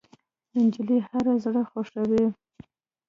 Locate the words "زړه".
1.43-1.61